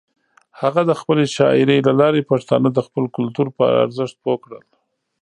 [0.61, 4.63] هغه د خپلې شاعرۍ له لارې پښتانه د خپل کلتور پر ارزښت پوه کړل.